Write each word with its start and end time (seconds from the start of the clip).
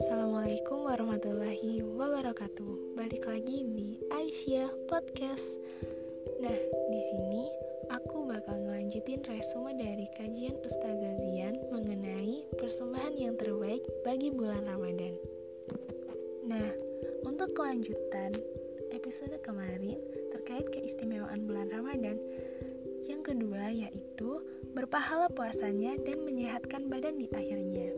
Assalamualaikum 0.00 0.88
warahmatullahi 0.88 1.84
wabarakatuh. 1.84 2.96
Balik 2.96 3.28
lagi 3.28 3.68
di 3.68 4.00
Aisyah 4.08 4.72
Podcast. 4.88 5.60
Nah, 6.40 6.56
di 6.88 7.00
sini 7.12 7.52
aku 7.92 8.32
bakal 8.32 8.64
ngelanjutin 8.64 9.20
resume 9.28 9.76
dari 9.76 10.08
kajian 10.16 10.56
Ustazah 10.64 11.20
Zian 11.20 11.60
mengenai 11.68 12.48
persembahan 12.56 13.20
yang 13.20 13.36
terbaik 13.36 13.84
bagi 14.08 14.32
bulan 14.32 14.64
Ramadan. 14.64 15.20
Nah, 16.48 16.72
untuk 17.28 17.52
kelanjutan 17.52 18.40
episode 18.96 19.36
kemarin 19.44 20.00
terkait 20.32 20.64
keistimewaan 20.72 21.44
bulan 21.44 21.68
Ramadan, 21.68 22.16
yang 23.08 23.24
kedua 23.24 23.72
yaitu 23.72 24.44
berpahala 24.76 25.32
puasanya 25.32 25.96
dan 26.04 26.22
menyehatkan 26.22 26.92
badan 26.92 27.16
di 27.16 27.26
akhirnya. 27.32 27.90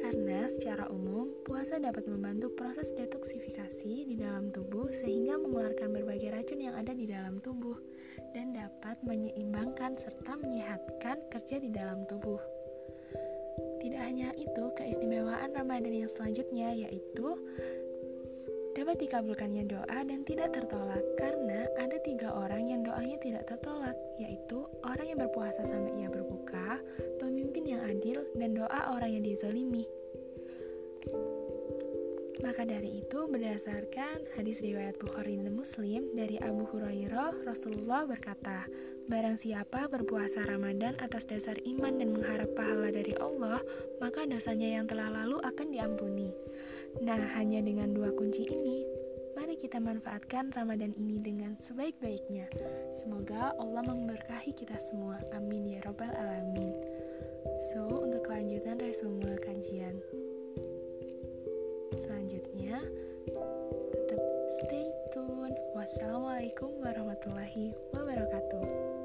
Karena 0.00 0.48
secara 0.48 0.88
umum, 0.88 1.28
puasa 1.44 1.76
dapat 1.76 2.08
membantu 2.08 2.52
proses 2.56 2.96
detoksifikasi 2.96 4.06
di 4.06 4.16
dalam 4.16 4.48
tubuh 4.50 4.88
sehingga 4.92 5.36
mengeluarkan 5.36 5.92
berbagai 5.92 6.32
racun 6.32 6.60
yang 6.64 6.74
ada 6.78 6.96
di 6.96 7.04
dalam 7.04 7.42
tubuh 7.44 7.76
dan 8.32 8.56
dapat 8.56 8.96
menyeimbangkan 9.04 9.98
serta 10.00 10.40
menyehatkan 10.40 11.20
kerja 11.28 11.56
di 11.60 11.68
dalam 11.68 12.08
tubuh. 12.08 12.40
Tidak 13.80 14.00
hanya 14.00 14.32
itu, 14.36 14.64
keistimewaan 14.76 15.52
Ramadan 15.52 15.92
yang 15.92 16.10
selanjutnya 16.10 16.72
yaitu 16.76 17.36
dapat 18.76 19.00
dikabulkannya 19.00 19.64
doa 19.72 20.04
dan 20.04 20.20
tidak 20.28 20.52
tertolak 20.52 21.00
karena 21.16 21.64
ada 21.80 21.96
tiga 22.04 22.28
orang 22.36 22.68
yang 22.68 22.84
doanya 22.84 23.16
tidak 23.16 23.48
tertolak 23.48 23.96
yaitu 24.20 24.68
orang 24.84 25.08
yang 25.08 25.18
berpuasa 25.24 25.64
sampai 25.64 25.96
ia 26.04 26.12
berbuka, 26.12 26.76
pemimpin 27.16 27.64
yang 27.64 27.80
adil, 27.88 28.20
dan 28.36 28.52
doa 28.52 28.92
orang 28.92 29.16
yang 29.16 29.24
dizolimi. 29.24 29.88
Maka 32.44 32.68
dari 32.68 33.00
itu, 33.00 33.24
berdasarkan 33.24 34.36
hadis 34.36 34.60
riwayat 34.60 35.00
Bukhari 35.00 35.40
dan 35.40 35.56
Muslim 35.56 36.12
dari 36.12 36.36
Abu 36.36 36.68
Hurairah, 36.68 37.48
Rasulullah 37.48 38.04
berkata, 38.04 38.68
Barang 39.08 39.40
siapa 39.40 39.88
berpuasa 39.88 40.44
Ramadan 40.44 41.00
atas 41.00 41.24
dasar 41.24 41.56
iman 41.64 41.96
dan 41.96 42.12
mengharap 42.12 42.52
pahala 42.52 42.92
dari 42.92 43.16
Allah, 43.16 43.64
maka 44.04 44.28
dosanya 44.28 44.78
yang 44.78 44.84
telah 44.84 45.08
lalu 45.08 45.40
akan 45.42 45.68
diampuni. 45.72 46.45
Nah, 47.04 47.20
hanya 47.36 47.60
dengan 47.60 47.92
dua 47.92 48.08
kunci 48.16 48.48
ini, 48.48 48.86
mari 49.36 49.60
kita 49.60 49.76
manfaatkan 49.76 50.48
Ramadan 50.56 50.96
ini 50.96 51.20
dengan 51.20 51.52
sebaik-baiknya. 51.60 52.48
Semoga 52.96 53.52
Allah 53.60 53.84
memberkahi 53.84 54.56
kita 54.56 54.80
semua. 54.80 55.20
Amin 55.36 55.68
ya 55.68 55.84
Rabbal 55.84 56.08
'Alamin. 56.08 56.72
So, 57.72 57.84
untuk 57.84 58.24
kelanjutan 58.24 58.80
resume 58.80 59.36
kajian 59.44 60.00
selanjutnya, 61.96 62.80
tetap 64.08 64.22
stay 64.64 64.88
tune. 65.12 65.56
Wassalamualaikum 65.76 66.72
warahmatullahi 66.80 67.72
wabarakatuh. 67.92 68.95